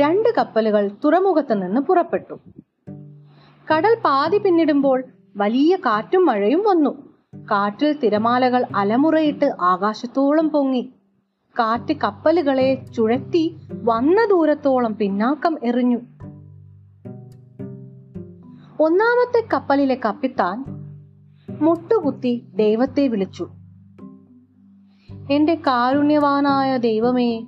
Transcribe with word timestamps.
രണ്ട് 0.00 0.34
കപ്പലുകൾ 0.38 0.90
തുറമുഖത്ത് 1.04 1.62
നിന്ന് 1.62 1.80
പുറപ്പെട്ടു. 1.80 2.34
കടൽ 3.72 3.96
പാതി 4.04 4.38
പിന്നിടുമ്പോൾ 4.38 5.04
വലിയ 5.36 5.76
കാറ്റും 5.76 6.26
മഴയും 6.26 6.60
വന്നു. 6.60 6.90
കാറ്റിൽ 7.50 7.98
തിരമാലകൾ 7.98 8.66
അലമുറയിട്ട് 8.76 9.52
ആകാശത്തോളം 9.60 10.50
പൊങ്ങി. 10.50 10.92
കാറ്റ് 11.58 11.96
കപ്പലുകളെ 12.04 12.84
ചുഴറ്റി 12.96 13.56
വന്ന 13.82 14.26
ദൂരത്തോളം 14.30 14.96
പിന്നാക്കം 14.96 15.58
എറിഞ്ഞു. 15.62 15.98
ഒന്നാമത്തെ 18.80 19.46
കപ്പലിലെ 19.52 20.00
കപ്പിത്താൻ 20.04 20.64
മുട്ടുകുത്തി 21.60 22.46
ദൈവത്തെ 22.54 23.08
വിളിച്ചു. 23.08 23.48
എന്റെ 25.30 25.54
കാരുണ്യവാനായ 25.54 26.76
ദൈവമേ 26.76 27.46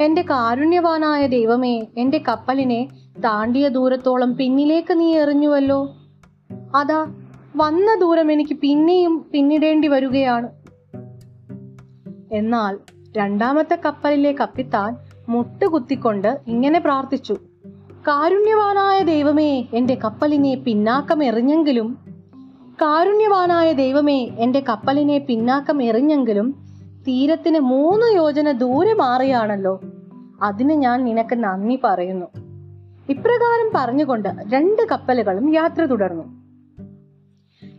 എന്റെ 0.00 0.22
കാരുണ്യവാനായ 0.22 1.26
ദൈവമേ 1.26 1.86
എന്റെ 1.96 2.22
കപ്പലിനെ 2.28 2.88
താണ്ടിയ 3.24 3.68
ദൂരത്തോളം 3.68 4.36
പിന്നിലേക്ക് 4.36 5.00
നീ 5.00 5.14
എറിഞ്ഞുവല്ലോ. 5.14 5.96
അതാ 6.76 7.14
വന്ന 7.56 7.98
ദൂരം 8.00 8.32
എനിക്ക് 8.32 8.54
പിന്നെയും 8.54 9.26
പിന്നിടേണ്ടി 9.32 9.88
വരികയാണ്. 9.88 10.48
എന്നാൽ 12.32 12.78
രണ്ടാമത്തെ 13.16 13.78
കപ്പലിലെ 13.84 14.32
കപ്പിത്താൻ 14.32 14.96
മുട്ടുകുത്തിക്കൊണ്ട് 15.28 16.40
ഇങ്ങനെ 16.46 16.78
പ്രാർത്ഥിച്ചു. 16.80 17.32
കാരുണ്യവാനായ 18.08 19.02
ദൈവമേ 19.02 19.64
എന്റെ 19.74 19.94
കപ്പലിനെ 19.94 20.54
പിന്നാക്കം 20.54 21.24
എറിഞ്ഞെങ്കിലും 21.24 21.98
കാരുണ്യവാനായ 22.82 23.72
ദൈവമേ 23.72 24.28
എന്റെ 24.38 24.64
കപ്പലിനെ 24.68 25.18
പിന്നാക്കം 25.18 25.82
എറിഞ്ഞെങ്കിലും 25.82 26.67
തീരത്തിന് 27.06 27.58
മൂന്ന് 27.58 28.06
യോജന 28.16 28.52
ദൂരെ 28.52 28.94
മാറിയാണല്ലോ. 28.94 29.80
അതിന് 30.42 30.72
ഞാൻ 30.72 31.04
നിനക്ക് 31.04 31.34
നന്ദി 31.34 31.78
പറയുന്നു. 31.84 32.26
ഇപ്രകാരം 33.08 33.70
പറഞ്ഞുകൊണ്ട് 33.74 34.28
രണ്ട് 34.28 34.88
കപ്പലുകളും 34.88 35.54
യാത്ര 35.54 35.84
തുടർന്നു. 35.84 36.38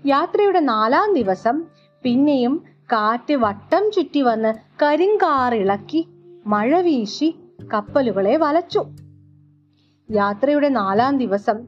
യാത്രയുടെ 0.05 0.59
നാലാം 0.59 1.13
ദിവസം 1.13 1.63
പിന്നെയും 2.03 2.63
കാറ്റ് 2.79 3.33
വട്ടം 3.33 3.91
ചുറ്റി 3.91 4.21
വന്ന് 4.21 4.53
കരിങ്കാറിളക്കി 4.81 6.07
മഴ 6.45 6.81
വീശി 6.81 7.35
കപ്പലുകളെ 7.73 8.37
വലച്ചു. 8.37 8.85
യാത്രയുടെ 10.11 10.69
നാലാം 10.69 11.17
ദിവസം 11.17 11.59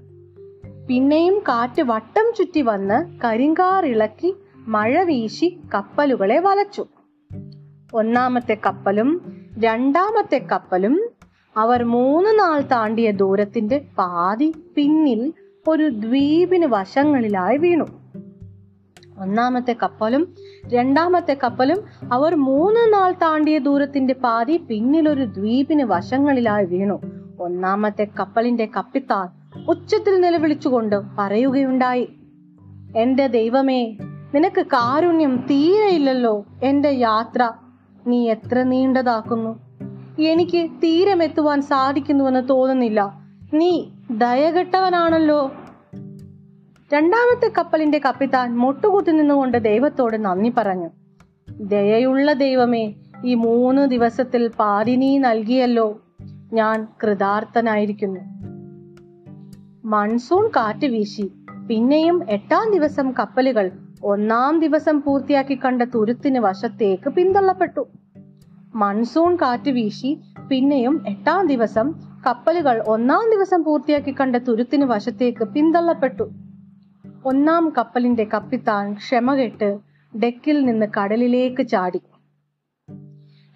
പിന്നെയും 0.88 1.40
കാറ്റ് 1.40 1.82
വട്ടം 1.82 2.34
ചുറ്റി 2.38 2.62
വന്ന് 2.62 3.20
കരിങ്കാറിളക്കി 3.24 4.36
മഴ 4.56 5.04
വീശി 5.04 5.60
കപ്പലുകളെ 5.74 6.40
വലച്ചു. 6.40 6.86
ഒന്നാമത്തെ 7.94 8.58
കപ്പലും 8.66 9.40
രണ്ടാമത്തെ 9.60 10.48
കപ്പലും 10.52 11.10
അവർ 11.58 11.84
മൂന്ന് 11.84 12.40
നാൾ 12.40 12.62
താണ്ടിയ 12.62 13.12
ദൂരത്തിന്റെ 13.12 13.86
പാതി 13.98 14.54
പിന്നിൽ 14.76 15.34
ഒരു 15.68 15.90
ദ്വീപിന് 15.90 16.66
വശങ്ങളിലായി 16.66 17.58
വീണു. 17.58 17.86
ഒന്നാമത്തെ 19.20 19.76
കപ്പലും 19.84 20.36
രണ്ടാമത്തെ 20.68 21.38
കപ്പലും 21.44 21.78
അവർ 22.14 22.36
മൂന്ന് 22.36 22.94
നാൾ 22.94 23.12
താണ്ടിയ 23.12 23.58
ദൂരത്തിന്റെ 23.58 24.14
പാതി 24.14 24.58
പിന്നിൽ 24.58 25.10
ഒരു 25.10 25.24
ദ്വീപിന് 25.24 25.84
വശങ്ങളിലായി 25.84 26.66
വീണു. 26.66 27.02
ഒന്നാമത്തെ 27.40 28.08
കപ്പലിന്റെ 28.20 28.70
കപ്പിത്താൻ 28.78 29.28
ഉച്ചത്തിൽ 29.70 30.22
നിലവിളിച്ചുകൊണ്ട് 30.22 31.02
പറയുകയുണ്ടായി 31.18 32.10
എന്റെ 32.98 33.28
ദൈവമേ 33.28 33.98
നിനക്ക് 34.36 34.66
കാരുണ്യം 34.66 35.36
തീരെയില്ലല്ലോ. 35.38 36.46
എന്റെ 36.64 36.90
യാത്ര 36.90 37.52
നീ 38.08 38.30
എത്ര 38.30 38.64
നീണ്ടതാക്കുന്നു. 38.64 39.60
എനിക്ക് 40.22 40.70
തീരമെത്തുവാൻ 40.84 41.62
സാധിക്കുന്നുവെന്ന് 41.62 42.50
തോന്നുന്നില്ല. 42.50 43.22
നീ 43.54 43.86
ദയകെട്ടവനാണല്ലോ. 44.12 45.52
രണ്ടാമത്തെ 46.94 47.52
കപ്പലിന്റെ 47.58 48.00
കപ്പിത്താൻ 48.00 48.58
മുട്ടുകുത്തി 48.58 49.12
നിന്നുകൊണ്ട് 49.12 49.58
ദൈവത്തോട് 49.58 50.26
നന്ദി 50.26 50.54
പറഞ്ഞു. 50.58 50.90
ദയയുള്ള 51.50 52.34
ദൈവമേ 52.34 52.94
ഈ 53.26 53.34
മൂന്ന് 53.34 53.88
ദിവസത്തിൽ 53.88 54.48
പാതി 54.48 54.92
നീ 54.92 55.18
നൽകിയല്ലോ. 55.18 56.02
ഞാൻ 56.54 56.88
കൃതാർത്ഥനായിരിക്കുന്നു. 57.04 58.20
മൺസൂൺ 59.86 60.48
കാറ്റ് 60.48 60.86
വീശി. 60.86 61.32
പിന്നെയും 61.68 62.30
എട്ടാം 62.30 62.72
ദിവസം 62.74 63.12
കപ്പലുകൾ 63.12 63.72
ഒന്നാം 64.04 64.60
ദിവസം 64.60 65.02
പൂർത്തിയാക്കി 65.02 65.60
കണ്ട 65.66 65.82
തുരുത്തിന് 65.82 66.40
വശത്തേക്ക് 66.40 67.10
പിന്തള്ളപ്പെട്ടു. 67.10 67.88
മൺസൂൺ 68.76 69.36
കാറ്റ് 69.36 69.70
വീശി 69.70 70.22
പിന്നെയും 70.50 71.04
എട്ടാം 71.08 71.48
ദിവസം 71.48 71.94
കപ്പലുകൾ 72.28 72.84
ഒന്നാം 72.88 73.30
ദിവസം 73.32 73.64
പൂർത്തിയാക്കി 73.64 74.16
കണ്ട 74.20 74.36
തുരുത്തിന് 74.36 74.86
വശത്തേക്ക് 74.86 75.44
പിന്തള്ളപ്പെട്ടു. 75.44 76.32
ഒന്നാം 77.26 77.74
കപ്പലിന്റെ 77.78 78.24
കപ്പിത്താൻ 78.24 78.94
ക്ഷമകെട്ട് 78.94 79.80
ഡെക്കിൽ 80.24 80.66
നിന്ന് 80.66 80.86
കടലിലേക്ക് 81.00 81.68
ചാടി. 81.68 82.02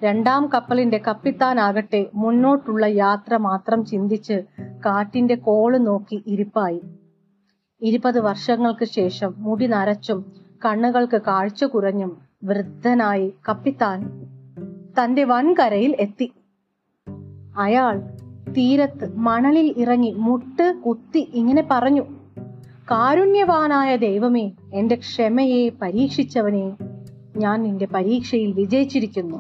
രണ്ടാം 0.04 0.50
കപ്പലിന്റെ 0.54 0.98
കപ്പിത്താനാകട്ടെ 0.98 2.06
മുന്നോട്ടുള്ള 2.14 2.86
യാത്ര 2.86 3.38
മാത്രം 3.38 3.86
ചിന്തിച്ച് 3.86 4.44
കാറ്റിന്റെ 4.86 5.36
കോൾ 5.36 5.78
നോക്കി 5.78 6.24
ഇരിപ്പായി. 6.28 6.82
ഇരുപത് 7.82 8.20
വർഷങ്ങൾക്ക് 8.20 8.86
ശേഷം 8.86 9.34
മുടി 9.38 9.68
നരച്ചും 9.68 10.26
കണ്ണുകൾക്ക് 10.66 11.22
കാഴ്ച 11.22 11.64
കുറഞ്ഞും 11.64 12.18
വൃദ്ധനായി 12.44 13.34
കപ്പിത്താൻ 13.50 14.00
തന്റെ 15.00 15.24
വൻകരയിൽ 15.24 15.96
എത്തി. 16.00 16.32
അയാൾ 17.58 18.02
തീരത്ത് 18.58 19.16
മണലിൽ 19.16 19.74
ഇറങ്ങി 19.78 20.12
മുട്ട് 20.18 20.76
കുത്തി 20.86 21.32
ഇങ്ങനെ 21.34 21.68
പറഞ്ഞു 21.72 22.02
കാരുണ്യവാനായ 22.92 23.96
ദൈവമേ 23.96 24.52
എന്റെ 24.74 24.96
ക്ഷമയെ 24.96 25.70
പരീക്ഷിച്ചവനെ 25.82 26.78
ഞാൻ 27.38 27.64
നിന്റെ 27.64 27.86
പരീക്ഷയിൽ 27.86 28.52
വിജയിച്ചിരിക്കുന്നു. 28.52 29.38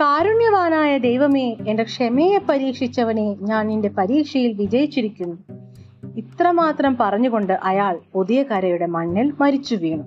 കാരുണ്യവാനായ 0.00 0.98
ദൈവമേ 0.98 1.56
എന്റെ 1.68 1.82
ക്ഷമയെ 1.82 2.38
പരീക്ഷിച്ചവനെ 2.48 3.36
ഞാൻ 3.40 3.66
നിന്റെ 3.66 3.88
പരീക്ഷയിൽ 3.88 4.52
വിജയിച്ചിരിക്കുന്നു. 4.52 5.53
ഇത്രമാത്രം 6.16 6.96
പറഞ്ഞുകൊണ്ട് 7.00 7.52
അയാൾ 7.62 7.94
പുതിയ 8.12 8.42
കരയുടെ 8.42 8.86
മണ്ണിൽ 8.86 9.32
മരിച്ചു 9.40 9.74
വീണു. 9.74 10.04